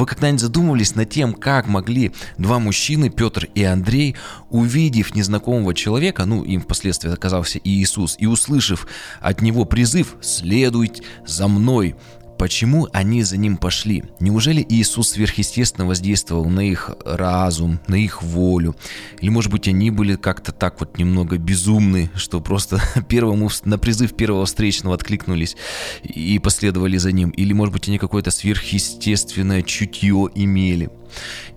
[0.00, 4.16] вы когда-нибудь задумывались над тем, как могли два мужчины, Петр и Андрей,
[4.48, 8.86] увидев незнакомого человека, ну, им впоследствии оказался и Иисус, и услышав
[9.20, 10.90] от него призыв «следуй
[11.26, 11.96] за мной»,
[12.40, 14.02] Почему они за ним пошли?
[14.18, 18.74] Неужели Иисус сверхъестественно воздействовал на их разум, на их волю?
[19.20, 22.80] Или, может быть, они были как-то так вот немного безумны, что просто
[23.10, 25.54] первому, на призыв первого встречного откликнулись
[26.02, 27.28] и последовали за ним?
[27.28, 30.88] Или, может быть, они какое-то сверхъестественное чутье имели?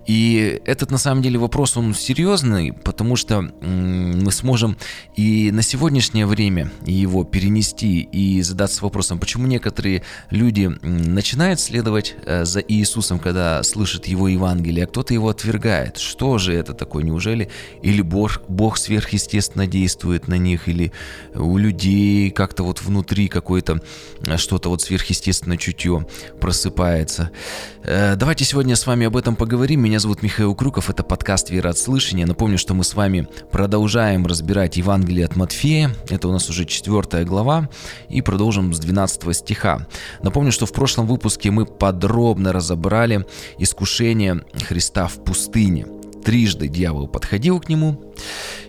[0.06, 4.76] И этот на самом деле вопрос, он серьезный, потому что мы сможем
[5.16, 12.44] и на сегодняшнее время его перенести и задаться вопросом, почему некоторые люди начинают следовать э,
[12.44, 15.96] за Иисусом, когда слышат его Евангелие, а кто-то его отвергает.
[15.96, 17.02] Что же это такое?
[17.02, 17.50] Неужели
[17.82, 20.92] или Бог, Бог сверхъестественно действует на них, или
[21.34, 23.82] у людей как-то вот внутри какое-то
[24.26, 26.06] э, что-то вот сверхъестественное чутье
[26.40, 27.30] просыпается?
[27.82, 29.43] Э, давайте сегодня с вами об этом поговорим.
[29.44, 32.24] Меня зовут Михаил Крюков, это подкаст «Вера от слышания».
[32.24, 35.94] Напомню, что мы с вами продолжаем разбирать Евангелие от Матфея.
[36.08, 37.68] Это у нас уже четвертая глава.
[38.08, 39.86] И продолжим с 12 стиха.
[40.22, 43.26] Напомню, что в прошлом выпуске мы подробно разобрали
[43.58, 45.86] искушение Христа в пустыне.
[46.24, 48.00] Трижды дьявол подходил к нему.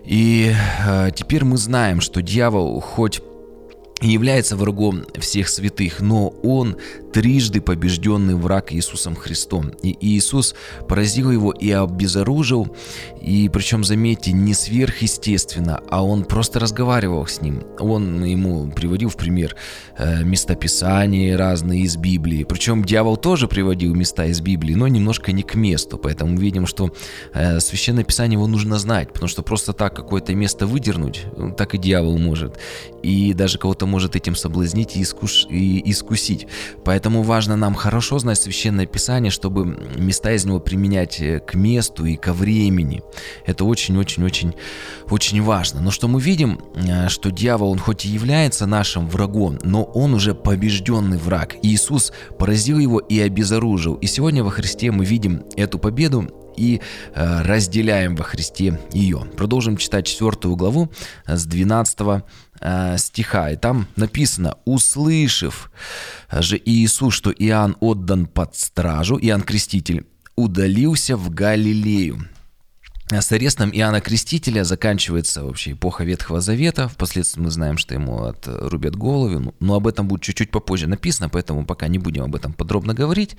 [0.03, 0.53] И
[0.85, 3.21] э, теперь мы знаем, что дьявол хоть
[4.07, 6.77] является врагом всех святых, но он
[7.13, 9.69] трижды побежденный враг Иисусом Христом.
[9.81, 10.53] И Иисус
[10.87, 12.75] поразил его и обезоружил,
[13.21, 17.63] и причем, заметьте, не сверхъестественно, а он просто разговаривал с ним.
[17.79, 19.55] Он ему приводил в пример
[19.97, 22.43] э, местописания разные из Библии.
[22.43, 25.97] Причем дьявол тоже приводил места из Библии, но немножко не к месту.
[25.97, 26.93] Поэтому видим, что
[27.33, 31.25] э, Священное Писание его нужно знать, потому что просто так какое-то место выдернуть,
[31.57, 32.59] так и дьявол может.
[33.01, 35.47] И даже кого-то может этим соблазнить и, искуш...
[35.49, 36.47] и искусить.
[36.83, 39.65] Поэтому важно нам хорошо знать Священное Писание, чтобы
[39.97, 43.01] места из него применять э, к месту и ко времени.
[43.45, 44.53] Это очень-очень-очень
[45.09, 45.79] очень важно.
[45.79, 50.13] Но что мы видим, э, что дьявол, он хоть и является нашим врагом, но он
[50.13, 51.55] уже побежденный враг.
[51.63, 53.93] Иисус поразил его и обезоружил.
[53.95, 56.81] И сегодня во Христе мы видим эту победу и
[57.13, 59.25] э, разделяем во Христе ее.
[59.37, 60.89] Продолжим читать четвертую главу
[61.25, 62.23] с 12
[62.59, 63.51] э, стиха.
[63.51, 65.71] И там написано, услышав
[66.31, 70.05] же Иисус, что Иоанн отдан под стражу, Иоанн Креститель,
[70.35, 72.27] удалился в Галилею
[73.11, 76.87] с арестом Иоанна Крестителя заканчивается вообще эпоха Ветхого Завета.
[76.87, 79.39] Впоследствии мы знаем, что ему отрубят голову.
[79.39, 82.95] Ну, но об этом будет чуть-чуть попозже написано, поэтому пока не будем об этом подробно
[82.95, 83.37] говорить.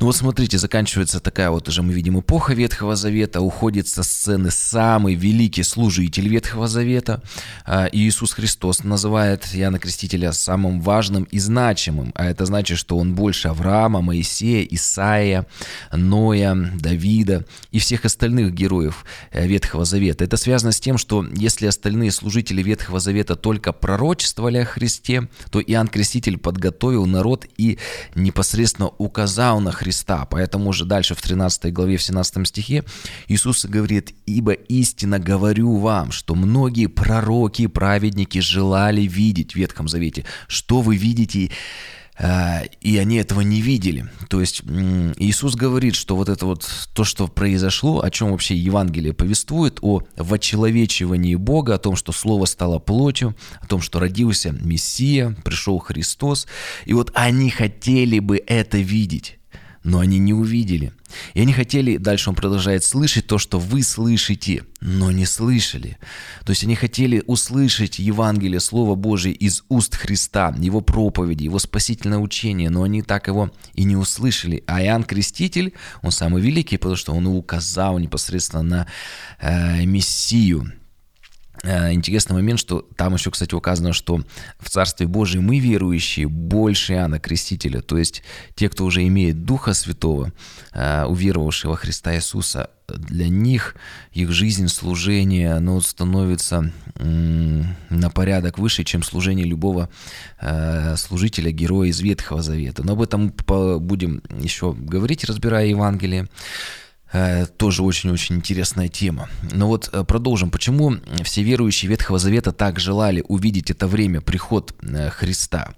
[0.00, 3.40] Ну вот смотрите, заканчивается такая вот уже мы видим эпоха Ветхого Завета.
[3.40, 7.22] Уходит со сцены самый великий служитель Ветхого Завета.
[7.64, 12.12] А, Иисус Христос называет Иоанна Крестителя самым важным и значимым.
[12.14, 15.46] А это значит, что он больше Авраама, Моисея, Исаия,
[15.90, 20.24] Ноя, Давида и всех остальных героев героев э, Ветхого Завета.
[20.24, 25.60] Это связано с тем, что если остальные служители Ветхого Завета только пророчествовали о Христе, то
[25.60, 27.78] Иоанн Креститель подготовил народ и
[28.14, 30.26] непосредственно указал на Христа.
[30.30, 32.84] Поэтому уже дальше в 13 главе, в 17 стихе
[33.28, 39.88] Иисус говорит, «Ибо истинно говорю вам, что многие пророки и праведники желали видеть в Ветхом
[39.88, 41.50] Завете, что вы видите,
[42.80, 44.06] и они этого не видели.
[44.28, 44.62] То есть
[45.16, 50.02] Иисус говорит, что вот это вот то, что произошло, о чем вообще Евангелие повествует, о
[50.16, 56.46] вочеловечивании Бога, о том, что Слово стало плотью, о том, что родился Мессия, пришел Христос.
[56.84, 59.39] И вот они хотели бы это видеть
[59.82, 60.92] но они не увидели.
[61.34, 65.98] И они хотели, дальше он продолжает слышать то, что вы слышите, но не слышали.
[66.44, 72.18] То есть они хотели услышать Евангелие, Слово Божие из уст Христа, Его проповеди, Его спасительное
[72.18, 74.62] учение, но они так его и не услышали.
[74.66, 78.86] А Иоанн Креститель, он самый великий, потому что он указал непосредственно на
[79.40, 80.72] э, Мессию,
[81.64, 84.22] интересный момент, что там еще, кстати, указано, что
[84.58, 88.22] в Царстве Божьем мы верующие больше Иоанна Крестителя, то есть
[88.54, 90.32] те, кто уже имеет Духа Святого,
[90.72, 93.76] э, уверовавшего Христа Иисуса, для них
[94.12, 99.88] их жизнь, служение, оно становится на порядок выше, чем служение любого
[100.40, 102.82] э, служителя, героя из Ветхого Завета.
[102.84, 103.32] Но об этом
[103.80, 106.28] будем еще говорить, разбирая Евангелие.
[107.12, 109.28] Э, тоже очень-очень интересная тема.
[109.50, 110.50] Но вот э, продолжим.
[110.50, 115.74] Почему все верующие Ветхого Завета так желали увидеть это время, приход э, Христа?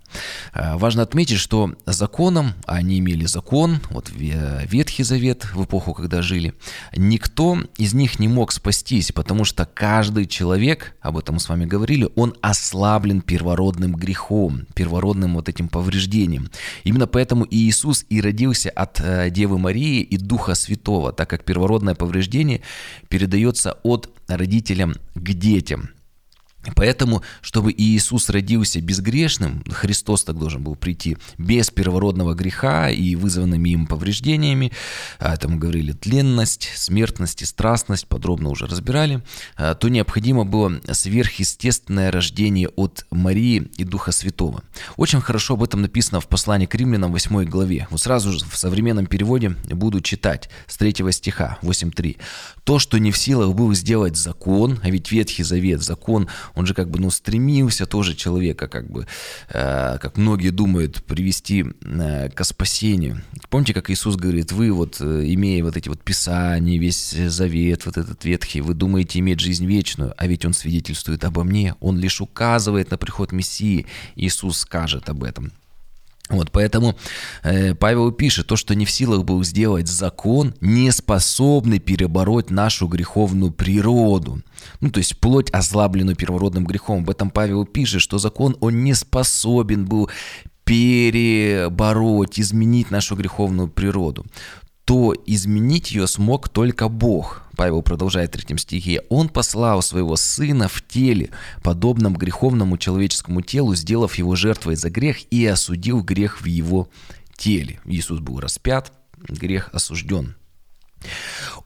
[0.55, 6.53] Важно отметить, что законом, а они имели закон, вот Ветхий Завет в эпоху, когда жили,
[6.95, 11.65] никто из них не мог спастись, потому что каждый человек, об этом мы с вами
[11.65, 16.51] говорили, он ослаблен первородным грехом, первородным вот этим повреждением.
[16.85, 19.01] Именно поэтому и Иисус и родился от
[19.33, 22.63] Девы Марии и Духа Святого, так как первородное повреждение
[23.09, 25.91] передается от родителям к детям–
[26.77, 33.71] Поэтому, чтобы Иисус родился безгрешным, Христос так должен был прийти без первородного греха и вызванными
[33.71, 34.73] им повреждениями,
[35.19, 39.23] а мы говорили тленность, смертность и страстность, подробно уже разбирали,
[39.57, 44.63] а, то необходимо было сверхъестественное рождение от Марии и Духа Святого.
[44.97, 47.89] Очень хорошо об этом написано в послании к римлянам 8 главе.
[47.91, 52.19] Вот сразу же в современном переводе буду читать с 3 стиха 8.3.
[52.63, 56.75] «То, что не в силах был сделать закон, а ведь Ветхий Завет, закон, он же
[56.75, 59.07] как бы, ну, стремился тоже человека, как бы,
[59.49, 63.23] э, как многие думают, привести э, к спасению.
[63.51, 67.97] Помните, как Иисус говорит, вы вот, э, имея вот эти вот писания, весь завет, вот
[67.97, 72.21] этот ветхий, вы думаете иметь жизнь вечную, а ведь Он свидетельствует обо мне, Он лишь
[72.21, 75.53] указывает на приход Мессии, Иисус скажет об этом.
[76.29, 76.97] Вот поэтому
[77.43, 82.87] э, Павел пишет, то, что не в силах был сделать закон, не способный перебороть нашу
[82.87, 84.41] греховную природу.
[84.81, 87.03] Ну, то есть плоть, ослабленную первородным грехом.
[87.03, 90.09] Об этом Павел пишет, что закон, он не способен был
[90.65, 94.25] перебороть, изменить нашу греховную природу
[94.85, 97.43] то изменить ее смог только Бог.
[97.57, 99.03] Павел продолжает в третьем стихе.
[99.09, 101.31] «Он послал своего Сына в теле,
[101.63, 106.89] подобном греховному человеческому телу, сделав его жертвой за грех и осудил грех в его
[107.37, 107.81] теле».
[107.85, 108.93] Иисус был распят,
[109.29, 110.35] грех осужден.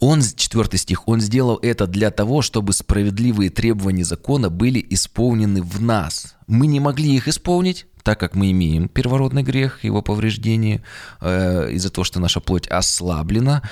[0.01, 5.81] Он, четвертый стих, он сделал это для того, чтобы справедливые требования закона были исполнены в
[5.81, 6.37] нас.
[6.47, 10.85] Мы не могли их исполнить, так как мы имеем первородный грех, его повреждение,
[11.21, 13.63] э, из-за того, что наша плоть ослаблена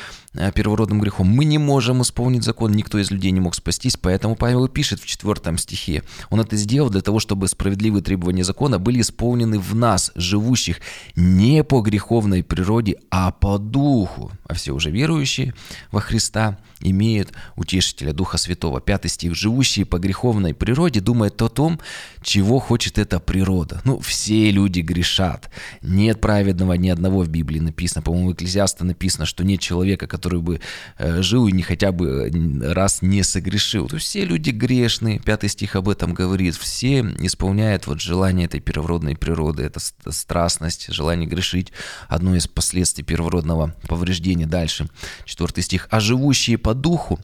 [0.55, 4.69] первородным грехом, мы не можем исполнить закон, никто из людей не мог спастись, поэтому Павел
[4.69, 9.59] пишет в четвертом стихе, он это сделал для того, чтобы справедливые требования закона были исполнены
[9.59, 10.81] в нас, живущих
[11.17, 15.55] не по греховной природе, а по духу, а все уже верующие
[15.91, 18.81] во Христа имеют утешителя Духа Святого.
[18.81, 19.35] Пятый стих.
[19.35, 21.81] «Живущие по греховной природе думают о том,
[22.23, 23.81] чего хочет эта природа».
[23.85, 25.51] Ну, все люди грешат.
[25.83, 28.03] Нет праведного ни одного в Библии написано.
[28.03, 30.61] По-моему, в Экклезиаста написано, что нет человека, который бы
[30.99, 32.31] э, жил и не хотя бы
[32.63, 33.89] раз не согрешил.
[33.89, 35.19] То есть все люди грешные.
[35.19, 36.57] Пятый стих об этом говорит.
[36.57, 39.63] Все исполняют вот желание этой первородной природы.
[39.63, 39.81] Это
[40.11, 41.73] страстность, желание грешить.
[42.09, 44.47] Одно из последствий первородного повреждения.
[44.47, 44.89] Дальше.
[45.25, 45.89] Четвертый стих.
[45.91, 47.23] «А живущие по духу э,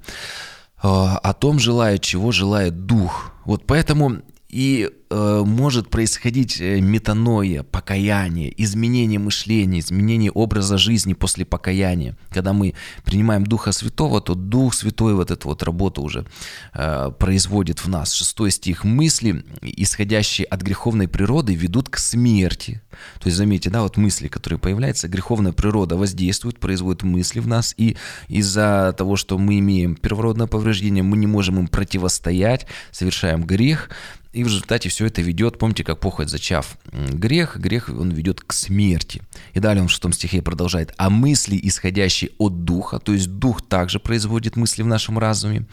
[0.83, 3.33] о том желают, чего желает дух».
[3.45, 11.45] Вот поэтому и э, может происходить э, метаноя, покаяние, изменение мышления, изменение образа жизни после
[11.45, 12.17] покаяния.
[12.31, 12.75] Когда мы
[13.05, 16.27] принимаем Духа Святого, то Дух Святой вот эту вот работу уже
[16.75, 18.13] э, производит в нас.
[18.13, 18.85] Шестой стих.
[18.85, 22.83] Мысли, исходящие от греховной природы, ведут к смерти.
[23.21, 27.75] То есть, заметьте, да, вот мысли, которые появляются, греховная природа воздействует, производит мысли в нас,
[27.77, 27.97] и
[28.29, 33.91] из-за того, что мы имеем первородное повреждение, мы не можем им противостоять, совершаем грех,
[34.33, 38.53] и в результате все это ведет, помните, как похоть зачав грех, грех он ведет к
[38.53, 39.23] смерти.
[39.55, 43.63] И далее он в шестом стихе продолжает, а мысли, исходящие от духа, то есть дух
[43.67, 45.67] также производит мысли в нашем разуме,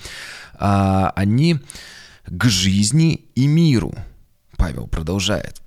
[0.54, 1.59] а они
[2.25, 3.94] к жизни и миру.
[4.57, 5.62] Павел продолжает.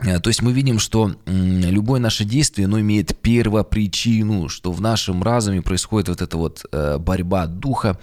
[0.00, 5.22] Э, то есть мы видим, что любое наше действие, оно имеет первопричину, что в нашем
[5.22, 7.98] разуме происходит вот эта вот э, борьба духа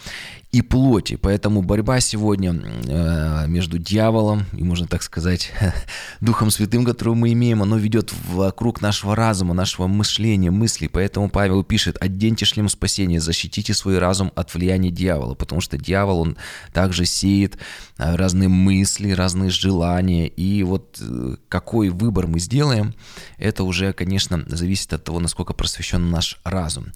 [0.51, 1.15] и плоти.
[1.15, 5.51] Поэтому борьба сегодня э, между дьяволом и, можно так сказать,
[6.21, 10.87] Духом Святым, которого мы имеем, оно ведет вокруг нашего разума, нашего мышления, мыслей.
[10.87, 16.21] Поэтому Павел пишет, «Оденьте шлем спасения, защитите свой разум от влияния дьявола», потому что дьявол,
[16.21, 16.37] он
[16.73, 17.59] также сеет
[17.99, 20.27] э, разные мысли, разные желания.
[20.27, 22.95] И вот э, какой выбор мы сделаем,
[23.37, 26.87] это уже, конечно, зависит от того, насколько просвещен наш разум.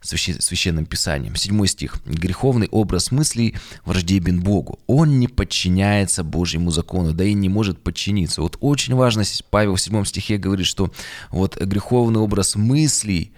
[0.00, 1.36] Священным Писанием.
[1.36, 1.96] Седьмой стих.
[2.06, 3.54] «Греховный образ образ мыслей
[3.84, 4.78] враждебен Богу.
[4.86, 8.42] Он не подчиняется Божьему закону, да и не может подчиниться.
[8.42, 10.90] Вот очень важно, Павел в седьмом стихе говорит, что
[11.30, 13.32] вот греховный образ мыслей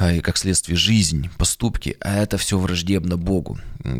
[0.00, 3.58] и как следствие жизнь, поступки, а это все враждебно Богу.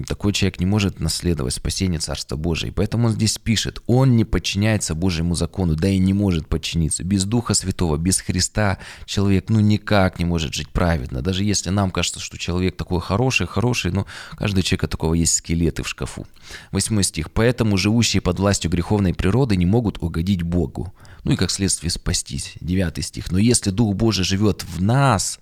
[0.08, 2.72] Такой человек не может наследовать спасение Царства Божия.
[2.72, 7.04] Поэтому он здесь пишет, он не подчиняется Божьему закону, да и не может подчиниться.
[7.04, 11.22] Без Духа Святого, без Христа человек ну никак не может жить праведно.
[11.22, 15.82] Даже если нам кажется, что человек такой хороший, хороший, но каждый человек такого есть скелеты
[15.82, 16.26] в шкафу.
[16.72, 17.30] Восьмой стих.
[17.30, 20.92] «Поэтому живущие под властью греховной природы не могут угодить Богу»
[21.24, 22.52] ну и как следствие спастись.
[22.60, 23.32] Девятый стих.
[23.32, 25.40] Но если Дух Божий живет в нас,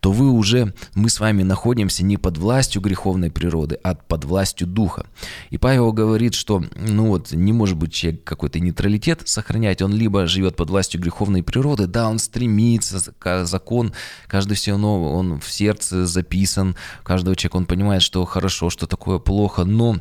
[0.00, 4.66] то вы уже, мы с вами находимся не под властью греховной природы, а под властью
[4.66, 5.06] Духа.
[5.50, 10.26] И Павел говорит, что ну вот не может быть человек какой-то нейтралитет сохранять, он либо
[10.26, 13.00] живет под властью греховной природы, да, он стремится,
[13.44, 13.92] закон,
[14.28, 19.18] каждый все равно, он в сердце записан, каждого человека, он понимает, что хорошо, что такое
[19.18, 19.96] плохо, но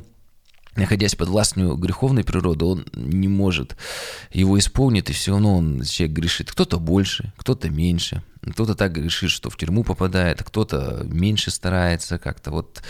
[0.76, 3.76] находясь под властью греховной природы, он не может
[4.32, 6.52] его исполнить, и все равно он, человек грешит.
[6.52, 8.24] Кто-то больше, кто-то меньше.
[8.52, 12.82] Кто-то так грешит, что в тюрьму попадает, кто-то меньше старается, как-то вот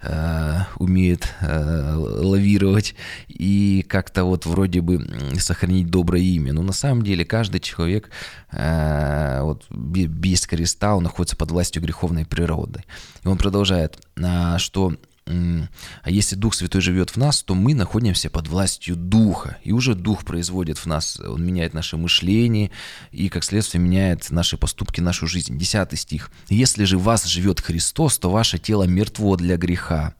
[0.00, 2.94] э, умеет э, лавировать
[3.28, 5.06] и как-то вот вроде бы
[5.38, 6.54] сохранить доброе имя.
[6.54, 8.08] Но на самом деле каждый человек
[8.52, 12.82] э, вот без креста, он находится под властью греховной природы.
[13.22, 18.28] И он продолжает, э, что а если Дух Святой живет в нас, то мы находимся
[18.28, 19.58] под властью Духа.
[19.62, 22.70] И уже Дух производит в нас, Он меняет наше мышление
[23.12, 25.56] и, как следствие, меняет наши поступки, нашу жизнь.
[25.56, 26.30] Десятый стих.
[26.48, 30.14] «Если же в вас живет Христос, то ваше тело мертво для греха».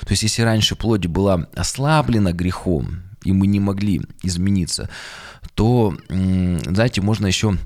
[0.00, 4.90] То есть, если раньше плоть была ослаблена грехом, и мы не могли измениться,
[5.54, 7.56] то, знаете, можно еще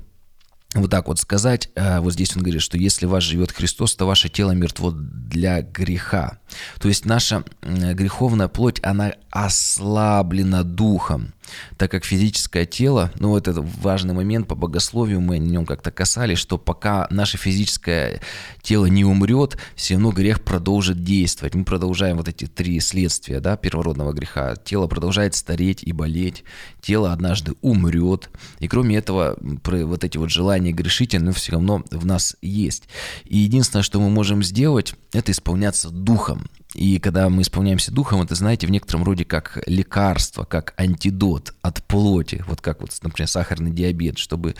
[0.75, 4.05] вот так вот сказать, э, вот здесь он говорит, что если вас живет Христос, то
[4.05, 6.38] ваше тело мертво для греха.
[6.79, 11.33] То есть наша греховная плоть, она ослаблена духом
[11.77, 15.91] так как физическое тело, ну вот это важный момент по богословию, мы о нем как-то
[15.91, 18.21] касались, что пока наше физическое
[18.61, 21.55] тело не умрет, все равно грех продолжит действовать.
[21.55, 24.55] Мы продолжаем вот эти три следствия да, первородного греха.
[24.55, 26.43] Тело продолжает стареть и болеть,
[26.81, 32.05] тело однажды умрет, и кроме этого вот эти вот желания грешить, они все равно в
[32.05, 32.83] нас есть.
[33.25, 36.48] И единственное, что мы можем сделать, это исполняться духом.
[36.75, 41.83] И когда мы исполняемся духом, это, знаете, в некотором роде как лекарство, как антидот от
[41.83, 42.43] плоти.
[42.47, 44.19] Вот как вот, например, сахарный диабет.
[44.19, 44.55] Чтобы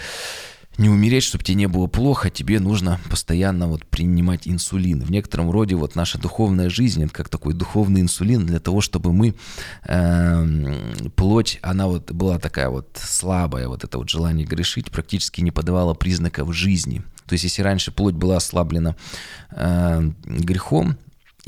[0.79, 5.03] не умереть, чтобы тебе не было плохо, тебе нужно постоянно вот принимать инсулин.
[5.03, 9.12] В некотором роде вот наша духовная жизнь, это как такой духовный инсулин для того, чтобы
[9.12, 9.36] мы,
[9.84, 15.51] э, плоть, она вот была такая вот слабая, вот это вот желание грешить практически не
[15.51, 17.03] подавала признаков жизни.
[17.27, 18.96] То есть если раньше плоть была ослаблена
[19.51, 20.98] э, грехом,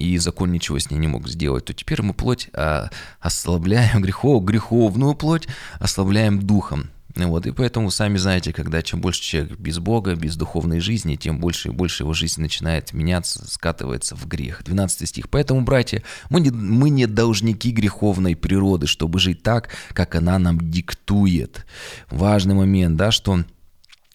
[0.01, 2.89] и закон ничего с ней не мог сделать, то теперь мы плоть а,
[3.19, 5.47] ослабляем грехов, греховную плоть
[5.79, 6.89] ослабляем духом.
[7.15, 11.39] Вот, и поэтому сами знаете, когда чем больше человек без Бога, без духовной жизни, тем
[11.39, 14.63] больше и больше его жизнь начинает меняться, скатывается в грех.
[14.63, 15.29] 12 стих.
[15.29, 20.71] Поэтому, братья, мы не, мы не должники греховной природы, чтобы жить так, как она нам
[20.71, 21.65] диктует.
[22.09, 23.43] Важный момент, да, что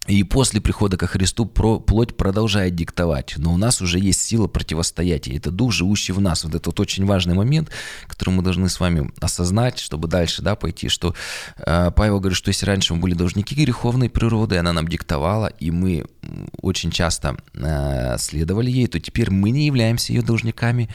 [0.06, 5.28] и после прихода ко Христу плоть продолжает диктовать, но у нас уже есть сила противостоять,
[5.28, 6.44] и это дух, живущий в нас.
[6.44, 7.70] Вот это вот очень важный момент,
[8.06, 11.14] который мы должны с вами осознать, чтобы дальше да, пойти, что
[11.58, 15.70] э, Павел говорит, что если раньше мы были должники греховной природы, она нам диктовала, и
[15.70, 16.04] мы
[16.60, 20.88] очень часто э, следовали ей, то теперь мы не являемся ее должниками,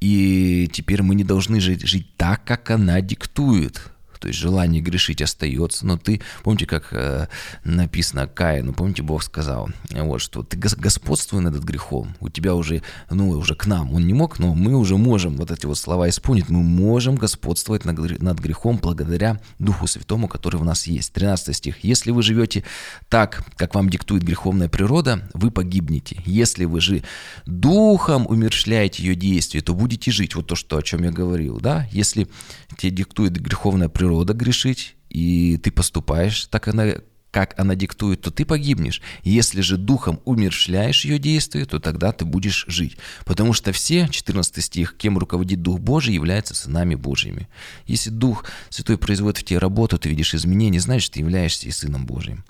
[0.00, 3.90] и теперь мы не должны жить, жить так, как она диктует.
[4.20, 7.26] То есть желание грешить остается, но ты, помните, как э,
[7.64, 13.30] написано Каину, помните, Бог сказал, вот, что ты господствуй над грехом, у тебя уже, ну,
[13.30, 16.50] уже к нам, он не мог, но мы уже можем вот эти вот слова исполнить,
[16.50, 21.12] мы можем господствовать над, над грехом благодаря Духу Святому, который в нас есть.
[21.14, 21.82] 13 стих.
[21.82, 22.64] Если вы живете
[23.08, 26.22] так, как вам диктует греховная природа, вы погибнете.
[26.26, 27.02] Если вы же
[27.46, 30.34] духом умершляете ее действие, то будете жить.
[30.34, 31.88] Вот то, что, о чем я говорил, да?
[31.90, 32.28] Если
[32.76, 36.96] тебе диктует греховная природа, природа грешить, и ты поступаешь, так она
[37.30, 39.00] как она диктует, то ты погибнешь.
[39.22, 42.96] Если же духом умершляешь ее действие, то тогда ты будешь жить.
[43.24, 47.48] Потому что все, 14 стих, кем руководит Дух Божий, являются сынами Божьими.
[47.86, 52.06] Если Дух Святой производит в тебе работу, ты видишь изменения, значит, ты являешься и сыном
[52.06, 52.44] Божьим.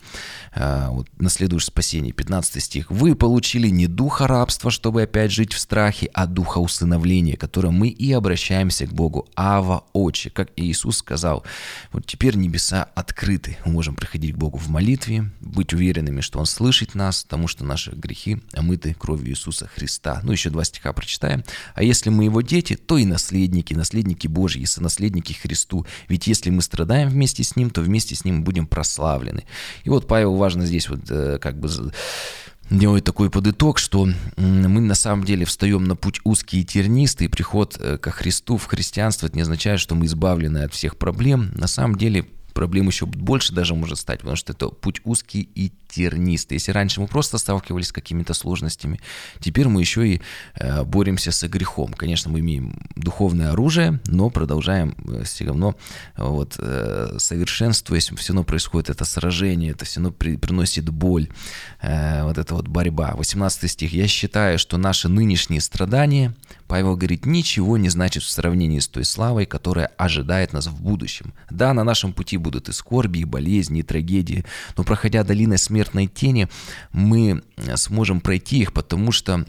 [0.52, 2.12] А, вот, наследуешь спасение.
[2.12, 2.90] 15 стих.
[2.90, 7.88] Вы получили не духа рабства, чтобы опять жить в страхе, а духа усыновления, которым мы
[7.88, 9.28] и обращаемся к Богу.
[9.36, 11.44] Ава, Отче, как Иисус сказал.
[11.92, 13.58] Вот теперь небеса открыты.
[13.64, 17.64] Мы можем приходить к Богу в молитве, быть уверенными, что Он слышит нас, потому что
[17.64, 20.20] наши грехи омыты кровью Иисуса Христа.
[20.22, 21.44] Ну, еще два стиха прочитаем.
[21.74, 25.86] «А если мы Его дети, то и наследники, наследники Божьи, сонаследники Христу.
[26.08, 29.44] Ведь если мы страдаем вместе с Ним, то вместе с Ним будем прославлены».
[29.84, 31.68] И вот Павел важно здесь вот э, как бы
[32.70, 37.76] делает такой подыток, что мы на самом деле встаем на путь узкий и тернистый, приход
[37.78, 41.50] э, ко Христу в христианство, это не означает, что мы избавлены от всех проблем.
[41.54, 42.26] На самом деле
[42.60, 46.56] проблем еще больше даже может стать, потому что это путь узкий и тернистый.
[46.56, 49.00] Если раньше мы просто сталкивались с какими-то сложностями,
[49.40, 50.20] теперь мы еще и
[50.56, 51.94] э, боремся с грехом.
[51.94, 55.74] Конечно, мы имеем духовное оружие, но продолжаем э, все равно
[56.18, 61.30] вот, э, совершенствуясь, все равно происходит это сражение, это все равно при, приносит боль,
[61.82, 63.14] вот эта вот борьба.
[63.16, 63.92] 18 стих.
[63.94, 66.34] «Я считаю, что наши нынешние страдания
[66.70, 71.34] Павел говорит, ничего не значит в сравнении с той славой, которая ожидает нас в будущем.
[71.50, 74.44] Да, на нашем пути будут и скорби, и болезни, и трагедии,
[74.76, 76.48] но проходя долиной смертной тени,
[76.92, 77.42] мы
[77.74, 79.44] сможем пройти их, потому что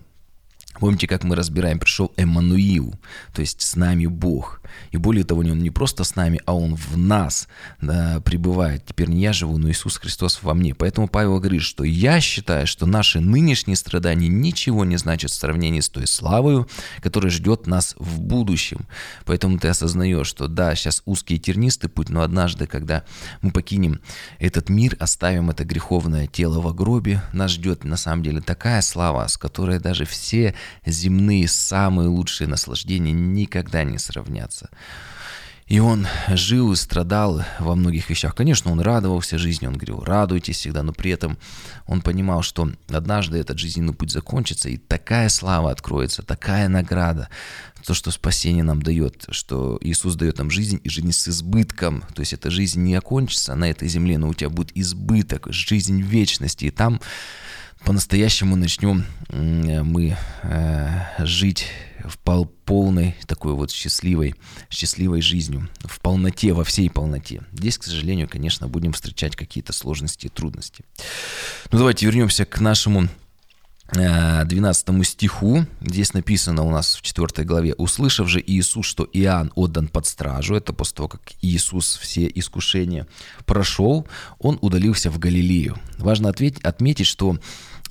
[0.79, 2.95] Помните, как мы разбираем, пришел Эммануил,
[3.33, 4.61] то есть с нами Бог.
[4.91, 7.47] И более того, он не просто с нами, а он в нас
[7.81, 8.85] да, пребывает.
[8.85, 10.73] Теперь не я живу, но Иисус Христос во мне.
[10.73, 15.81] Поэтому Павел говорит, что я считаю, что наши нынешние страдания ничего не значат в сравнении
[15.81, 16.67] с той славою,
[17.01, 18.87] которая ждет нас в будущем.
[19.25, 23.03] Поэтому ты осознаешь, что да, сейчас узкий и тернистый путь, но однажды, когда
[23.41, 23.99] мы покинем
[24.39, 29.27] этот мир, оставим это греховное тело в гробе, нас ждет на самом деле такая слава,
[29.27, 34.69] с которой даже все земные самые лучшие наслаждения никогда не сравнятся.
[35.71, 38.35] И он жил и страдал во многих вещах.
[38.35, 41.37] Конечно, он радовался жизни, он говорил, радуйтесь всегда, но при этом
[41.87, 47.29] он понимал, что однажды этот жизненный путь закончится, и такая слава откроется, такая награда,
[47.85, 52.03] то, что спасение нам дает, что Иисус дает нам жизнь, и жизнь с избытком.
[52.13, 56.01] То есть эта жизнь не окончится на этой земле, но у тебя будет избыток, жизнь
[56.01, 56.65] вечности.
[56.65, 56.99] И там
[57.85, 61.67] по-настоящему начнем мы э, жить
[62.03, 64.35] в пол полной такой вот счастливой,
[64.69, 67.41] счастливой жизнью, в полноте, во всей полноте.
[67.51, 70.85] Здесь, к сожалению, конечно, будем встречать какие-то сложности и трудности.
[71.71, 73.09] Ну давайте вернемся к нашему
[73.93, 79.51] 12 э, стиху, здесь написано у нас в 4 главе, «Услышав же Иисус, что Иоанн
[79.55, 83.05] отдан под стражу», это после того, как Иисус все искушения
[83.45, 84.07] прошел,
[84.39, 85.77] он удалился в Галилею.
[85.97, 87.37] Важно отметить, что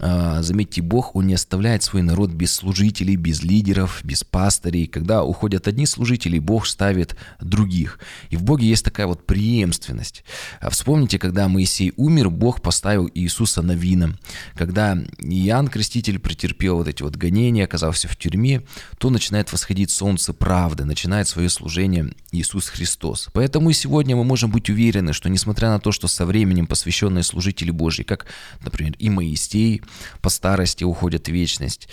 [0.01, 4.87] заметьте, Бог, Он не оставляет свой народ без служителей, без лидеров, без пастырей.
[4.87, 7.99] Когда уходят одни служители, Бог ставит других.
[8.31, 10.25] И в Боге есть такая вот преемственность.
[10.61, 14.17] А вспомните, когда Моисей умер, Бог поставил Иисуса на вина.
[14.55, 18.63] Когда Иоанн Креститель претерпел вот эти вот гонения, оказался в тюрьме,
[18.99, 23.29] то начинает восходить солнце правды, начинает свое служение Иисус Христос.
[23.33, 27.23] Поэтому и сегодня мы можем быть уверены, что несмотря на то, что со временем посвященные
[27.23, 28.27] служители Божьи, как,
[28.65, 29.83] например, и Моисей,
[30.21, 31.89] по старости уходят в вечность.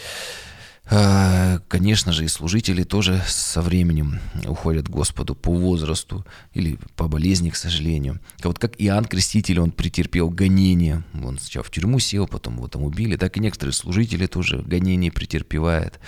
[0.89, 7.09] А, конечно же, и служители тоже со временем уходят к Господу по возрасту или по
[7.09, 8.21] болезни, к сожалению.
[8.41, 11.03] А вот как Иоанн Креститель, он претерпел гонение.
[11.21, 13.17] Он сначала в тюрьму сел, потом его там убили.
[13.17, 15.99] Так и некоторые служители тоже гонение претерпевают.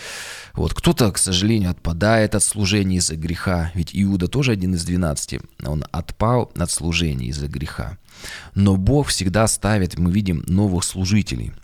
[0.54, 3.72] Вот кто-то, к сожалению, отпадает от служения из-за греха.
[3.76, 5.42] Ведь Иуда тоже один из двенадцати.
[5.62, 7.98] Он отпал от служения из-за греха.
[8.56, 11.52] Но Бог всегда ставит, мы видим, новых служителей–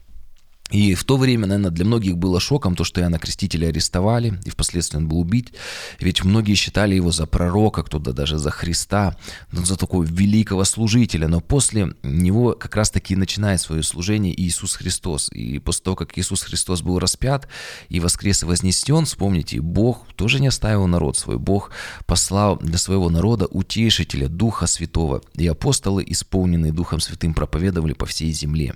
[0.72, 4.50] и в то время, наверное, для многих было шоком то, что Иоанна Крестителя арестовали, и
[4.50, 5.54] впоследствии он был убит.
[6.00, 9.16] Ведь многие считали его за пророка, кто-то даже за Христа,
[9.52, 11.28] за такого великого служителя.
[11.28, 15.30] Но после него как раз-таки начинает свое служение Иисус Христос.
[15.32, 17.48] И после того, как Иисус Христос был распят
[17.90, 21.38] и воскрес и вознесен, вспомните, Бог тоже не оставил народ свой.
[21.38, 21.70] Бог
[22.08, 25.22] послал для своего народа утешителя, Духа Святого.
[25.36, 28.74] И апостолы, исполненные Духом Святым, проповедовали по всей земле.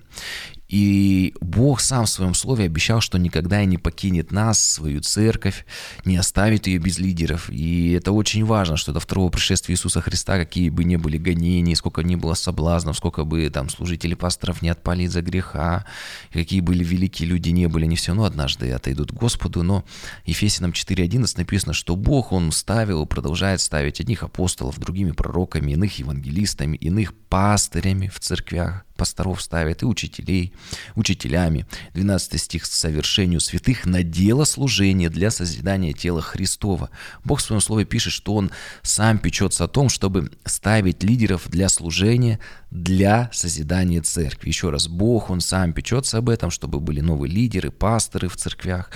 [0.69, 5.65] И Бог сам в своем слове обещал, что никогда и не покинет нас, свою церковь,
[6.05, 7.49] не оставит ее без лидеров.
[7.49, 11.75] И это очень важно, что до второго пришествия Иисуса Христа, какие бы ни были гонения,
[11.75, 15.85] сколько ни было соблазнов, сколько бы там служители пасторов не отпали из-за греха,
[16.31, 19.63] какие были великие люди не были, они все равно однажды отойдут к Господу.
[19.63, 19.83] Но
[20.25, 25.97] Ефесянам 4.11 написано, что Бог, Он ставил и продолжает ставить одних апостолов, другими пророками, иных
[25.97, 30.53] евангелистами, иных пастырями в церквях, пасторов ставят и учителей,
[30.95, 31.65] учителями.
[31.93, 36.89] 12 стих «Совершению святых на дело служения для созидания тела Христова».
[37.23, 41.69] Бог в своем слове пишет, что Он сам печется о том, чтобы ставить лидеров для
[41.69, 42.39] служения,
[42.71, 44.49] для созидания церкви.
[44.49, 48.91] Еще раз, Бог, Он сам печется об этом, чтобы были новые лидеры, пасторы в церквях,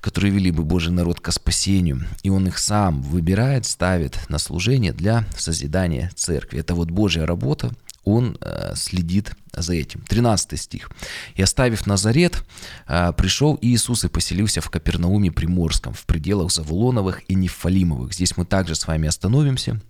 [0.00, 2.06] которые вели бы Божий народ к спасению.
[2.22, 6.60] И Он их сам выбирает, ставит на служение для созидания церкви.
[6.60, 7.72] Это вот Божья работа,
[8.04, 10.00] он э, следит за этим.
[10.08, 10.90] 13 стих.
[11.34, 12.44] «И оставив Назарет,
[12.86, 18.14] э, пришел Иисус и поселился в Капернауме Приморском, в пределах Завулоновых и Нефалимовых».
[18.14, 19.80] Здесь мы также с вами остановимся.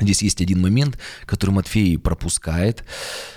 [0.00, 2.84] Здесь есть один момент, который Матфей пропускает.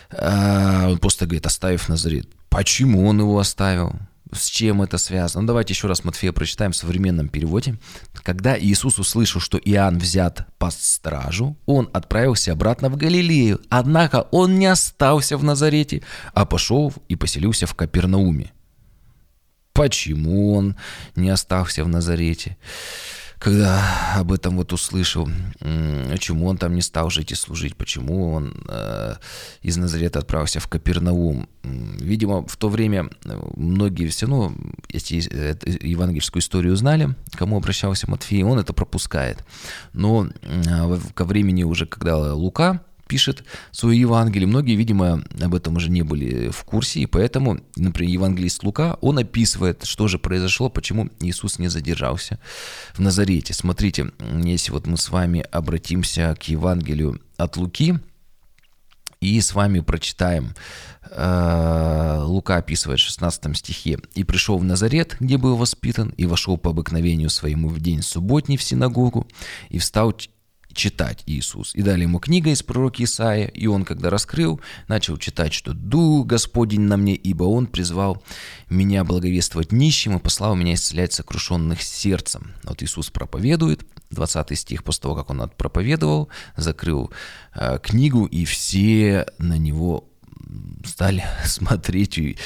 [0.10, 3.92] Э, он просто говорит, оставив Назарет, Почему он его оставил?
[4.32, 5.42] С чем это связано?
[5.42, 7.78] Ну, давайте еще раз Матфея прочитаем в современном переводе.
[8.24, 13.62] Когда Иисус услышал, что Иоанн взят по стражу, он отправился обратно в Галилею.
[13.70, 16.02] Однако он не остался в Назарете,
[16.34, 18.52] а пошел и поселился в Капернауме.
[19.74, 20.76] Почему он
[21.16, 22.58] не остался в Назарете?
[23.40, 28.54] Когда об этом вот услышал, почему он там не стал жить и служить, почему он
[28.68, 29.16] э,
[29.62, 31.48] из Назарета отправился в Капернаум.
[31.64, 34.54] Видимо, в то время э, многие все равно
[34.90, 35.16] эти,
[35.86, 39.44] евангельскую историю знали, кому обращался Матфей, он это пропускает.
[39.94, 44.48] Но э, ко времени уже, когда Лука пишет свое Евангелие.
[44.48, 49.18] Многие, видимо, об этом уже не были в курсе, и поэтому, например, евангелист Лука, он
[49.18, 52.40] описывает, что же произошло, почему Иисус не задержался
[52.94, 53.54] в Назарете.
[53.54, 54.12] Смотрите,
[54.44, 58.00] если вот мы с вами обратимся к Евангелию от Луки,
[59.22, 60.54] и с вами прочитаем.
[61.10, 64.00] Э, Лука описывает в 16 стихе.
[64.14, 68.58] «И пришел в Назарет, где был воспитан, и вошел по обыкновению своему в день субботний
[68.58, 69.28] в синагогу,
[69.70, 70.14] и встал
[70.76, 71.74] читать Иисус.
[71.74, 76.28] И дали ему книга из пророка Исаия, и он, когда раскрыл, начал читать, что «Дух
[76.28, 78.24] Господень на мне, ибо Он призвал
[78.70, 82.54] меня благовествовать нищим и послал меня исцелять сокрушенных сердцем».
[82.64, 87.12] Вот Иисус проповедует, 20 стих, после того, как он проповедовал, закрыл
[87.56, 90.10] э, книгу, и все на него
[90.86, 92.38] стали смотреть и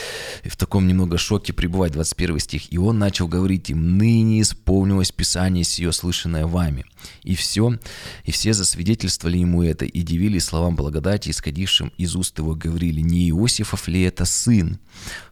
[0.43, 2.74] в таком немного шоке пребывать, 21 стих.
[2.74, 6.86] «И он начал говорить им, ныне исполнилось Писание сие, слышанное вами».
[7.24, 7.78] И все,
[8.26, 13.30] и все засвидетельствовали ему это, и дивились словам благодати, исходившим из уст его, говорили, не
[13.30, 14.80] Иосифов ли это сын?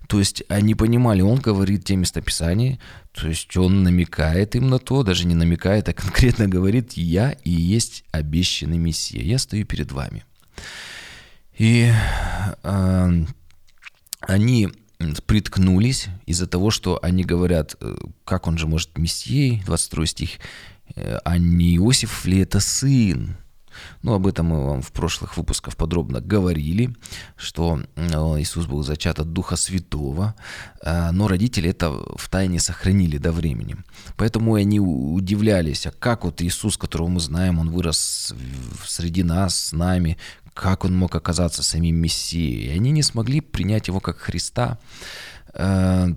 [0.08, 2.80] То есть они понимали, он говорит те местописания,
[3.12, 7.52] то есть он намекает им на то, даже не намекает, а конкретно говорит, я и
[7.52, 10.24] есть обещанный Мессия, я стою перед вами.
[11.58, 11.92] И
[12.64, 13.26] э,
[14.22, 14.70] они
[15.26, 20.30] приткнулись из-за того, что они говорят, э, как он же может мессией, 22 стих,
[20.96, 23.38] э, а не Иосиф ли это сын?
[24.02, 26.96] Ну, об этом мы вам в прошлых выпусках подробно говорили,
[27.36, 28.08] что э,
[28.40, 30.34] Иисус был зачат от Духа Святого,
[30.84, 33.78] но родители это в тайне сохранили до времени.
[34.16, 38.34] Поэтому они удивлялись, а как вот Иисус, которого мы знаем, он вырос
[38.88, 40.18] среди нас, с нами,
[40.58, 42.68] как он мог оказаться самим Мессией.
[42.68, 44.80] И они не смогли принять его как Христа.
[45.54, 46.08] Э,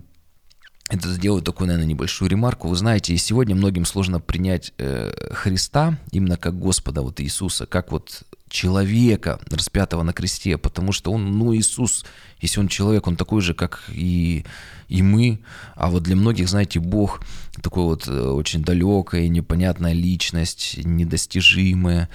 [0.89, 2.69] это сделаю такую, наверное, небольшую ремарку.
[2.69, 7.93] Вы знаете, и сегодня многим сложно принять э, Христа именно как Господа, вот Иисуса, как
[7.93, 12.05] вот человека, распятого на кресте, потому что он, ну, Иисус,
[12.41, 14.45] если он человек, он такой же, как и,
[14.89, 15.41] и мы,
[15.77, 17.23] а вот для многих, знаете, Бог
[17.63, 22.09] такой вот э, очень далекая, непонятная личность, недостижимая,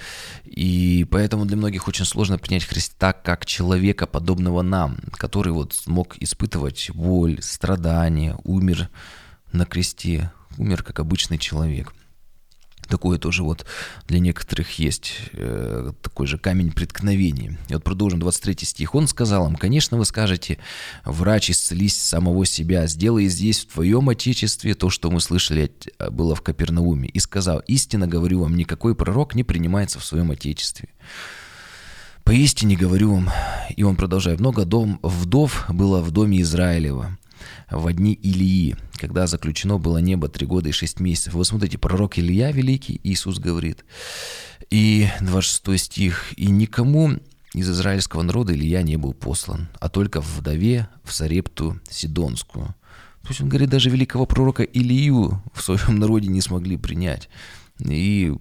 [0.44, 6.16] и поэтому для многих очень сложно принять Христа как человека, подобного нам, который вот мог
[6.20, 8.90] испытывать боль, страдания, умер
[9.52, 11.94] на кресте, умер как обычный человек–
[12.88, 13.66] Такое тоже вот
[14.06, 17.58] для некоторых есть э, такой же камень преткновения.
[17.68, 18.94] И вот продолжим 23 стих.
[18.94, 20.58] Он сказал им, конечно, вы скажете,
[21.04, 26.34] врач, исцелись самого себя, сделай здесь, в твоем отечестве, то, что мы слышали э, было
[26.34, 27.08] в Капернауме.
[27.08, 30.88] И сказал, истинно говорю вам, никакой пророк не принимается в своем отечестве.
[32.26, 33.30] Поистине говорю вам,
[33.76, 37.16] и он продолжает, много дом, вдов было в доме Израилева,
[37.70, 41.34] в одни Илии, когда заключено было небо три года и шесть месяцев.
[41.34, 43.84] Вы смотрите, пророк Илья великий, Иисус говорит.
[44.70, 46.32] И 26 стих.
[46.36, 47.12] «И никому
[47.54, 52.74] из израильского народа Илья не был послан, а только в вдове в Сарепту Сидонскую».
[53.22, 57.28] То есть он говорит, даже великого пророка Илью в своем народе не смогли принять.
[57.80, 58.32] И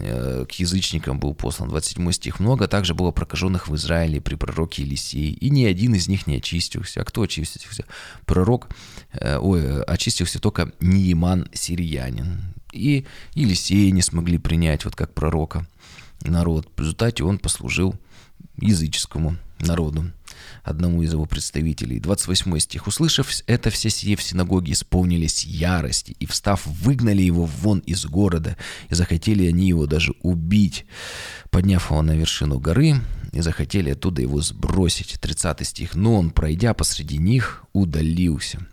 [0.00, 1.68] к язычникам был послан.
[1.68, 2.40] 27 стих.
[2.40, 6.36] «Много также было прокаженных в Израиле при пророке Елисей, и ни один из них не
[6.36, 7.00] очистился».
[7.00, 7.84] А кто очистился?
[8.24, 8.68] Пророк,
[9.12, 12.54] э, ой, очистился только Неиман сириянин.
[12.72, 15.66] И Елисея не смогли принять вот как пророка
[16.22, 16.68] народ.
[16.76, 17.94] В результате он послужил
[18.58, 20.12] языческому народу
[20.62, 22.00] одному из его представителей.
[22.00, 22.86] 28 стих.
[22.86, 28.56] «Услышав это, все сие в синагоге исполнились ярости, и, встав, выгнали его вон из города,
[28.88, 30.86] и захотели они его даже убить,
[31.50, 32.96] подняв его на вершину горы,
[33.32, 35.18] и захотели оттуда его сбросить».
[35.20, 35.94] 30 стих.
[35.94, 38.66] «Но он, пройдя посреди них, удалился».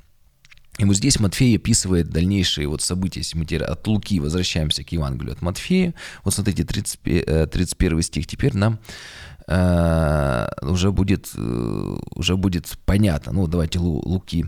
[0.77, 4.91] И вот здесь Матфей описывает дальнейшие вот события, если мы теперь от Луки возвращаемся к
[4.91, 5.95] Евангелию от Матфея.
[6.23, 8.79] Вот смотрите, 30, 31 э, стих теперь нам
[9.47, 13.31] э, уже будет, э, уже будет понятно.
[13.33, 14.45] Ну, давайте Лу, Луки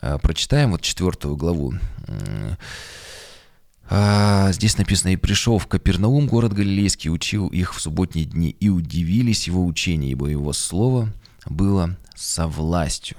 [0.00, 1.74] э, прочитаем, вот четвертую главу.
[3.90, 9.46] Здесь написано, «И пришел в Капернаум, город Галилейский, учил их в субботние дни, и удивились
[9.46, 11.12] его учения, ибо его слово
[11.44, 13.18] было со властью».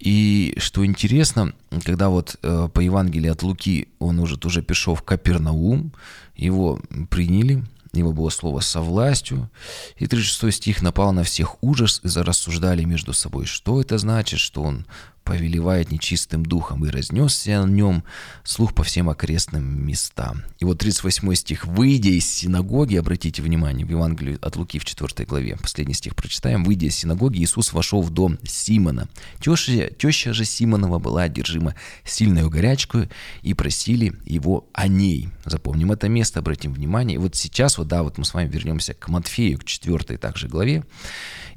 [0.00, 1.52] И что интересно,
[1.84, 5.92] когда вот по Евангелию от Луки он уже тоже пришел в Капернаум,
[6.34, 7.62] его приняли,
[7.98, 9.50] его было слово «со властью».
[9.96, 14.62] И 36 стих напал на всех ужас и зарассуждали между собой, что это значит, что
[14.62, 14.86] он
[15.26, 18.04] повелевает нечистым духом, и разнесся о нем
[18.44, 20.44] слух по всем окрестным местам.
[20.60, 21.66] И вот 38 стих.
[21.66, 26.62] «Выйдя из синагоги», обратите внимание, в Евангелии от Луки в 4 главе, последний стих прочитаем,
[26.62, 29.08] «Выйдя из синагоги, Иисус вошел в дом Симона.
[29.40, 33.08] Теща, теща же Симонова была одержима сильной горячкой,
[33.42, 35.28] и просили его о ней».
[35.44, 37.16] Запомним это место, обратим внимание.
[37.16, 40.46] И вот сейчас, вот да, вот мы с вами вернемся к Матфею, к 4 также
[40.46, 40.84] главе.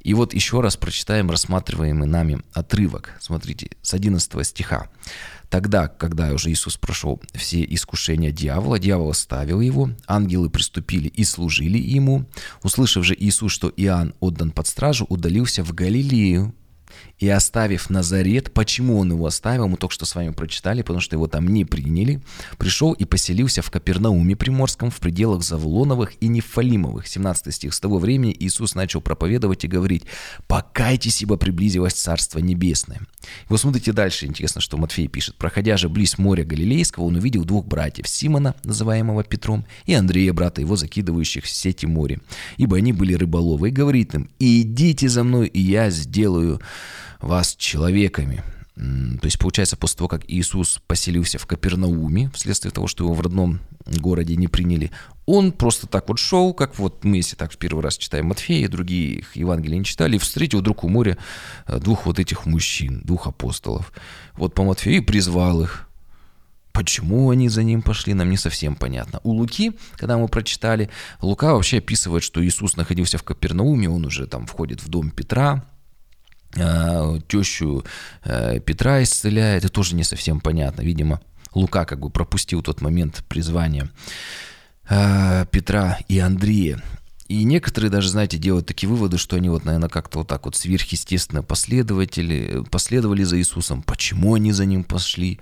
[0.01, 3.11] И вот еще раз прочитаем рассматриваемый нами отрывок.
[3.19, 4.89] Смотрите, с 11 стиха.
[5.49, 11.79] Тогда, когда уже Иисус прошел все искушения дьявола, дьявол оставил его, ангелы приступили и служили
[11.79, 12.25] ему.
[12.61, 16.53] Услышав же Иисус, что Иоанн отдан под стражу, удалился в Галилею,
[17.19, 21.15] и оставив Назарет, почему он его оставил, мы только что с вами прочитали, потому что
[21.15, 22.21] его там не приняли,
[22.57, 27.07] пришел и поселился в Капернауме Приморском в пределах Завулоновых и Нефалимовых.
[27.07, 27.73] 17 стих.
[27.73, 30.03] С того времени Иисус начал проповедовать и говорить,
[30.47, 32.99] «Покайтесь, ибо приблизилось Царство Небесное».
[32.99, 35.35] И вот смотрите дальше, интересно, что Матфей пишет.
[35.35, 40.61] «Проходя же близ моря Галилейского, он увидел двух братьев, Симона, называемого Петром, и Андрея, брата
[40.61, 42.21] его, закидывающих в сети море,
[42.55, 46.61] ибо они были рыболовы, и говорит им, «Идите за мной, и я сделаю
[47.19, 48.43] вас человеками.
[48.75, 53.19] То есть, получается, после того, как Иисус поселился в Капернауме, вследствие того, что его в
[53.19, 54.91] родном городе не приняли,
[55.25, 58.69] он просто так вот шел, как вот мы, если так в первый раз читаем Матфея,
[58.69, 61.17] другие их Евангелия не читали, и встретил вдруг у моря
[61.67, 63.91] э, двух вот этих мужчин, двух апостолов.
[64.35, 65.89] Вот по Матфею и призвал их.
[66.71, 69.19] Почему они за ним пошли, нам не совсем понятно.
[69.23, 74.25] У Луки, когда мы прочитали, Лука вообще описывает, что Иисус находился в Капернауме, он уже
[74.25, 75.65] там входит в дом Петра,
[76.51, 77.85] тещу
[78.23, 80.81] э, Петра исцеляет, это тоже не совсем понятно.
[80.81, 81.21] Видимо,
[81.53, 83.89] Лука как бы пропустил тот момент призвания
[84.89, 86.81] э, Петра и Андрея.
[87.27, 90.55] И некоторые даже, знаете, делают такие выводы, что они вот, наверное, как-то вот так вот
[90.55, 93.83] сверхъестественно последователи, последовали за Иисусом.
[93.83, 95.39] Почему они за ним пошли?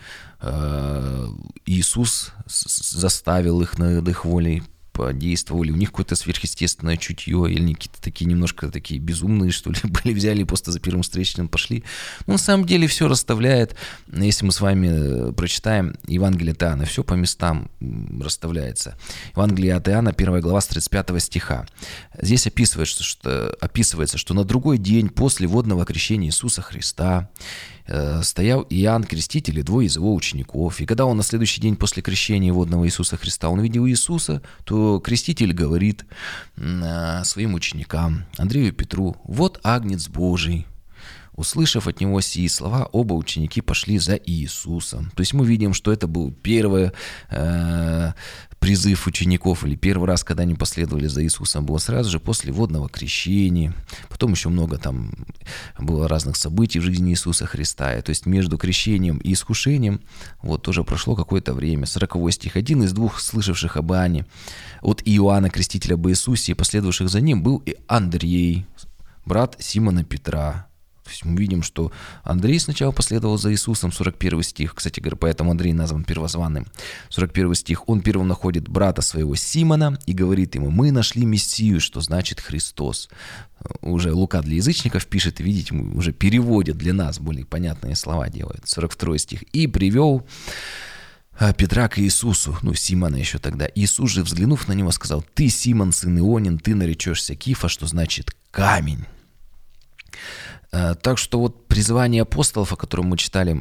[1.66, 4.64] Иисус заставил их над их волей
[4.98, 9.78] подействовали, у них какое-то сверхъестественное чутье, или они какие-то такие немножко такие безумные, что ли,
[9.84, 11.84] были, взяли и просто за первым встречным пошли.
[12.26, 13.76] Но на самом деле все расставляет,
[14.12, 17.70] если мы с вами э, прочитаем Евангелие от Иоанна, все по местам
[18.20, 18.98] расставляется.
[19.36, 21.68] Евангелие от Иоанна, 1 глава с 35 стиха.
[22.20, 27.30] Здесь описывается, что, описывается, что на другой день после водного крещения Иисуса Христа
[28.22, 30.82] стоял Иоанн Креститель и двое из его учеников.
[30.82, 35.00] И когда он на следующий день после крещения водного Иисуса Христа, он увидел Иисуса, то
[35.00, 36.06] Креститель говорит
[36.58, 40.66] э, своим ученикам, Андрею и Петру, «Вот Агнец Божий,
[41.38, 45.12] Услышав от него сии слова, оба ученики пошли за Иисусом.
[45.16, 46.92] То есть мы видим, что это был первый
[47.30, 48.14] э,
[48.58, 52.90] призыв учеников, или первый раз, когда они последовали за Иисусом, было сразу же после водного
[52.90, 53.76] крещения.
[54.10, 55.12] Потом еще много там
[55.78, 57.96] было разных событий в жизни Иисуса Христа.
[57.96, 60.02] И, то есть между крещением и искушением
[60.42, 61.86] вот тоже прошло какое-то время.
[61.86, 62.56] 40 стих.
[62.56, 64.26] Один из двух слышавших об Иоанне
[64.82, 68.66] от Иоанна, крестителя об Иисусе, и последовавших за ним, был и Андрей,
[69.24, 70.68] брат Симона Петра.
[71.08, 71.94] То есть мы видим, что
[72.24, 74.76] Андрей сначала последовал за Иисусом, 41 стих.
[74.76, 76.68] Кстати говоря, поэтому Андрей назван первозванным.
[77.08, 77.88] 41 стих.
[77.88, 83.08] Он первым находит брата своего Симона и говорит ему, мы нашли Мессию, что значит Христос.
[83.80, 88.68] Уже Лука для язычников пишет, видите, уже переводит для нас, более понятные слова делает.
[88.68, 89.44] 42 стих.
[89.44, 90.28] И привел
[91.40, 93.66] а, Петра к Иисусу, ну, Симона еще тогда.
[93.76, 98.36] Иисус же, взглянув на него, сказал, «Ты, Симон, сын Ионин, ты наречешься Кифа, что значит
[98.52, 99.06] камень».
[100.72, 103.58] Э, так что вот призвание апостолов, о котором мы читали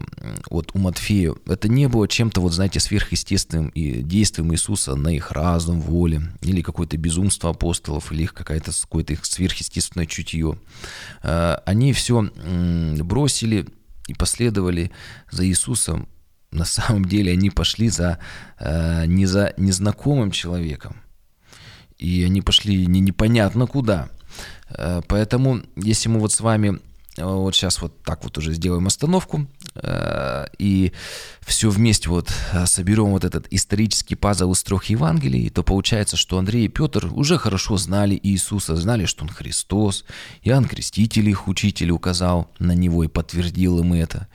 [0.51, 5.31] вот у Матфея, это не было чем-то, вот знаете, сверхъестественным и действием Иисуса на их
[5.33, 10.59] разум, воле, или какое-то безумство апостолов, или их какое-то какое их сверхъестественное чутье.
[11.23, 12.29] Э, они все
[13.01, 13.67] бросили
[14.09, 14.91] и последовали
[15.31, 16.09] за Иисусом.
[16.51, 18.19] На самом деле они пошли за,
[18.59, 20.97] э, не за незнакомым человеком.
[21.99, 24.11] И они пошли не непонятно куда.
[25.09, 26.81] Поэтому, если мы вот с вами
[27.19, 30.93] вот сейчас вот так вот уже сделаем остановку э, и
[31.41, 36.39] все вместе вот э, соберем вот этот исторический пазл из трех Евангелий, то получается, что
[36.39, 40.05] Андрей и Петр уже хорошо знали Иисуса, знали, что Он Христос.
[40.43, 44.29] Иоанн Креститель их учитель указал на Него и подтвердил им это.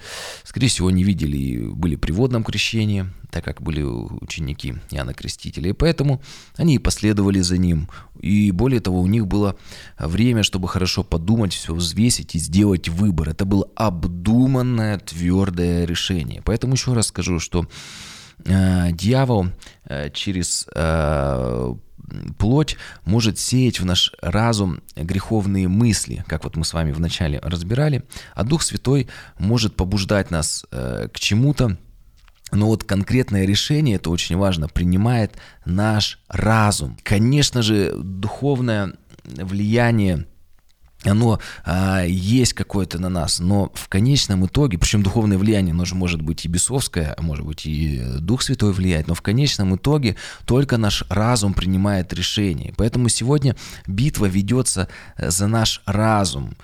[0.43, 5.69] Скорее всего, они видели и были при водном крещении, так как были ученики Иоанна Крестителя.
[5.69, 6.21] И поэтому
[6.55, 7.89] они и последовали за ним.
[8.21, 9.55] И более того, у них было
[9.97, 13.29] время, чтобы хорошо подумать, все взвесить и сделать выбор.
[13.29, 16.41] Это было обдуманное, твердое решение.
[16.45, 17.65] Поэтому еще раз скажу, что
[18.45, 19.47] э, дьявол
[19.85, 21.75] э, через э,
[22.37, 28.03] плоть может сеять в наш разум греховные мысли, как вот мы с вами вначале разбирали,
[28.35, 29.07] а Дух Святой
[29.39, 31.77] может побуждать нас э, к чему-то,
[32.51, 35.35] но вот конкретное решение, это очень важно, принимает
[35.65, 36.97] наш разум.
[37.03, 40.25] Конечно же, духовное влияние
[41.03, 45.95] оно а, есть какое-то на нас, но в конечном итоге, причем духовное влияние, оно же
[45.95, 50.15] может быть и бесовское, а может быть и Дух Святой влияет, но в конечном итоге
[50.45, 52.73] только наш разум принимает решение.
[52.77, 53.55] Поэтому сегодня
[53.87, 54.87] битва ведется
[55.17, 56.55] э, за наш разум.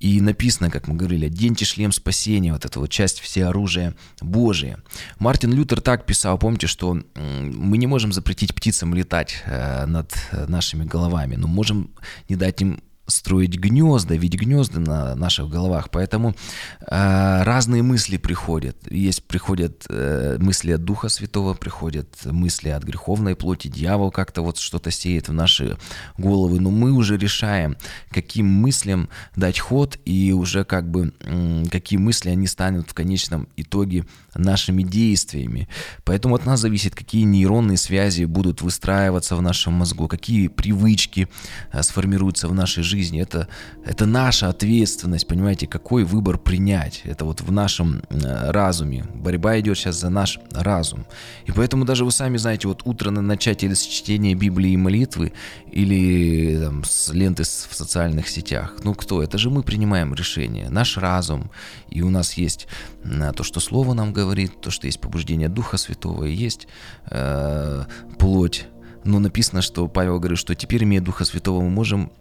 [0.00, 4.78] И написано, как мы говорили, «Оденьте шлем спасения», вот эта вот часть все оружия Божие.
[5.18, 10.12] Мартин Лютер так писал, помните, что мы не можем запретить птицам летать э, над
[10.48, 11.90] нашими головами, но можем
[12.28, 12.80] не дать им
[13.12, 16.34] строить гнезда, ведь гнезда на наших головах, поэтому
[16.80, 18.76] э, разные мысли приходят.
[18.90, 24.58] Есть приходят э, мысли от Духа Святого, приходят мысли от греховной плоти, дьявол как-то вот
[24.58, 25.76] что-то сеет в наши
[26.18, 27.76] головы, но мы уже решаем,
[28.10, 33.48] каким мыслям дать ход и уже как бы э, какие мысли они станут в конечном
[33.56, 35.68] итоге нашими действиями.
[36.04, 41.28] Поэтому от нас зависит, какие нейронные связи будут выстраиваться в нашем мозгу, какие привычки
[41.72, 43.20] э, сформируются в нашей жизни жизни.
[43.20, 43.48] Это,
[43.84, 47.02] это наша ответственность, понимаете, какой выбор принять.
[47.04, 49.04] Это вот в нашем э, разуме.
[49.14, 51.04] Борьба идет сейчас за наш разум.
[51.46, 55.32] И поэтому даже вы сами знаете, вот утро начать или с чтения Библии и молитвы,
[55.72, 58.76] или там, с ленты в социальных сетях.
[58.84, 59.22] Ну кто?
[59.22, 60.70] Это же мы принимаем решение.
[60.70, 61.50] Наш разум.
[61.90, 62.68] И у нас есть
[63.04, 66.68] э, то, что Слово нам говорит, то, что есть побуждение Духа Святого, и есть
[67.10, 67.84] э,
[68.18, 68.66] плоть
[69.04, 72.12] но написано, что Павел говорит, что теперь, имея Духа Святого, мы можем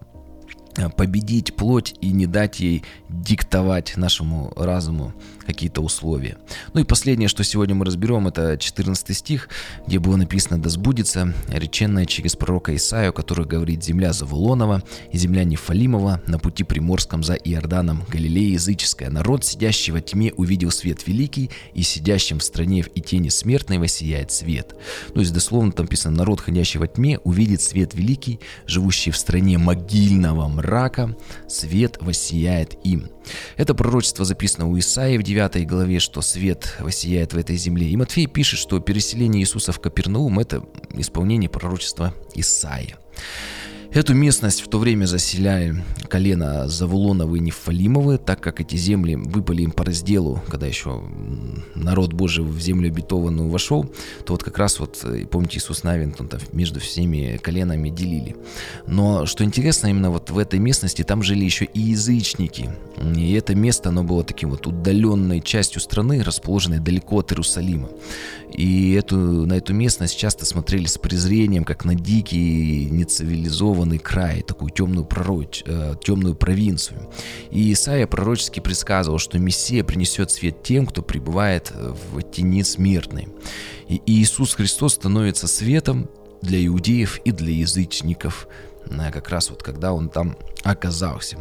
[0.96, 5.14] победить плоть и не дать ей диктовать нашему разуму
[5.46, 6.38] какие-то условия.
[6.74, 9.50] Ну и последнее, что сегодня мы разберем, это 14 стих,
[9.88, 15.44] где было написано «Да сбудется реченное через пророка Исаию, который говорит «Земля Завулонова и земля
[15.44, 19.10] Нефалимова на пути приморском за Иорданом, Галилея языческая.
[19.10, 24.32] Народ, сидящий во тьме, увидел свет великий, и сидящим в стране и тени смертной воссияет
[24.32, 24.76] свет».
[25.14, 29.58] То есть дословно там написано «Народ, ходящий во тьме, увидит свет великий, живущий в стране
[29.58, 31.16] могильного мрака,
[31.48, 33.10] свет воссияет им».
[33.58, 37.88] Это пророчество записано у Исаии в 9 главе, что свет воссияет в этой земле.
[37.88, 42.98] И Матфей пишет, что переселение Иисуса в Капернаум– это исполнение пророчества Исаия.
[43.94, 49.64] Эту местность в то время заселяли колено Завулоновы и Нефалимовы, так как эти земли выпали
[49.64, 51.04] им по разделу, когда еще
[51.76, 53.84] народ Божий в землю обетованную вошел,
[54.26, 58.38] то вот как раз вот, э, помните, Иисус Навин он там между всеми коленами делили.
[58.88, 62.70] Но что интересно, именно вот в этой местности там жили еще и язычники.
[63.18, 67.90] И это место, оно было таким вот удаленной частью страны, расположенной далеко от Иерусалима.
[68.54, 74.72] И эту, на эту местность часто смотрели с презрением, как на дикий, нецивилизованный край, такую
[74.72, 77.10] темную, пророч, э, темную провинцию.
[77.52, 83.28] И Исаия пророчески предсказывал, что Мессия принесет свет тем, кто пребывает в тени смертной.
[83.88, 86.10] И Иисус Христос становится светом
[86.42, 88.48] для иудеев и для язычников,
[88.86, 91.38] э, как раз вот когда он там оказался.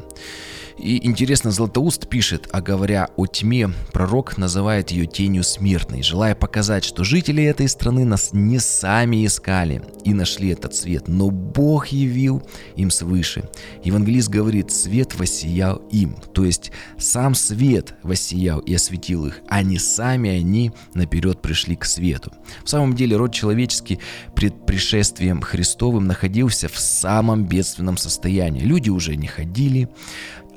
[0.80, 6.84] И интересно, Златоуст пишет, а говоря о тьме, пророк называет ее тенью смертной, желая показать,
[6.84, 12.42] что жители этой страны нас не сами искали и нашли этот свет, но Бог явил
[12.76, 13.50] им свыше.
[13.84, 19.78] Евангелист говорит, свет воссиял им, то есть сам свет воссиял и осветил их, а не
[19.78, 22.32] сами они наперед пришли к свету.
[22.64, 23.98] В самом деле род человеческий
[24.34, 28.62] пред пришествием Христовым находился в самом бедственном состоянии.
[28.62, 29.90] Люди уже не ходили,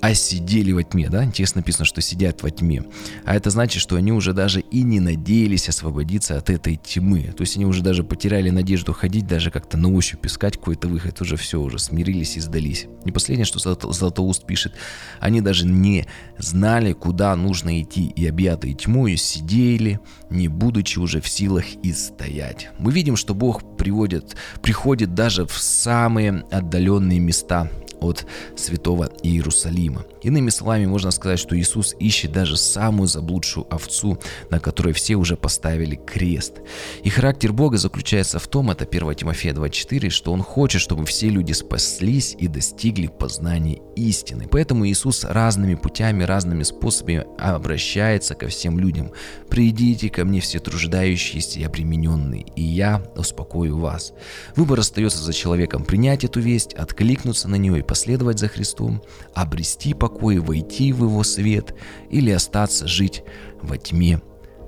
[0.04, 1.24] а сидели во тьме, да?
[1.24, 2.84] Интересно написано, что сидят во тьме.
[3.24, 7.34] А это значит, что они уже даже и не надеялись освободиться от этой тьмы.
[7.38, 11.22] То есть они уже даже потеряли надежду ходить, даже как-то на ощупь искать какой-то выход.
[11.22, 12.88] Уже все, уже смирились и сдались.
[13.06, 14.74] Не последнее, что Златоуст пишет,
[15.22, 16.06] они даже не
[16.38, 22.72] знали, куда нужно идти, и объятые тьмой сидели, не будучи уже в силах и стоять.
[22.78, 27.70] Мы видим, что Бог приводит, приходит даже в самые отдаленные места
[28.04, 30.06] от святого Иерусалима.
[30.24, 35.36] Иными словами, можно сказать, что Иисус ищет даже самую заблудшую овцу, на которой все уже
[35.36, 36.62] поставили крест.
[37.04, 41.30] И характер Бога заключается в том, это 1 Тимофея 2.4, что Он хочет, чтобы все
[41.30, 44.48] люди спаслись и достигли познания истины.
[44.50, 49.12] Поэтому Иисус разными путями, разными способами обращается ко всем людям.
[49.50, 54.14] «Придите ко мне все труждающиеся и обремененные, и я успокою вас».
[54.56, 59.94] Выбор остается за человеком принять эту весть, откликнуться на нее и последовать за Христом, обрести
[59.94, 61.74] покой, войти в его свет
[62.10, 63.24] или остаться жить
[63.62, 64.22] во тьме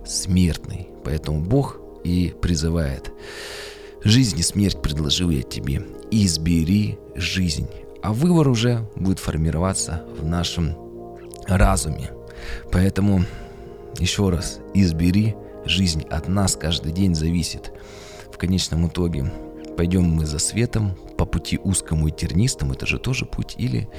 [0.05, 0.89] смертной.
[1.03, 3.11] Поэтому Бог и призывает.
[4.03, 5.83] Жизнь и смерть предложил я тебе.
[6.11, 7.67] Избери жизнь.
[8.03, 10.75] А выбор уже будет формироваться в нашем
[11.47, 12.11] разуме.
[12.71, 13.23] Поэтому
[13.99, 15.35] еще раз, избери
[15.65, 16.03] жизнь.
[16.09, 17.71] От нас каждый день зависит.
[18.31, 19.31] В конечном итоге
[19.75, 23.89] пойдем мы за светом по пути узкому и тернистому, это же тоже путь, или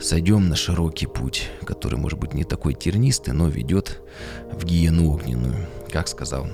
[0.00, 4.00] сойдем на широкий путь, который может быть не такой тернистый, но ведет
[4.52, 6.46] в гиену огненную, как сказал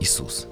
[0.00, 0.46] Иисус.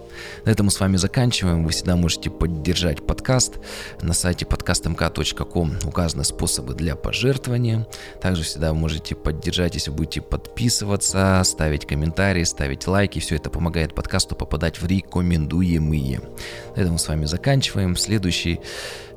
[0.45, 1.65] На этом мы с вами заканчиваем.
[1.65, 3.59] Вы всегда можете поддержать подкаст.
[4.01, 7.87] На сайте podcastmk.com указаны способы для пожертвования.
[8.21, 13.19] Также всегда можете поддержать, если будете подписываться, ставить комментарии, ставить лайки.
[13.19, 16.21] Все это помогает подкасту попадать в рекомендуемые.
[16.77, 17.95] На этом мы с вами заканчиваем.
[17.95, 18.61] В следующей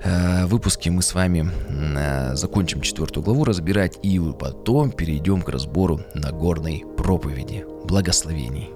[0.03, 6.01] э, выпуске мы с вами э, закончим четвертую главу разбирать и потом перейдем к разбору
[6.13, 7.65] Нагорной проповеди.
[7.85, 8.72] Благословений.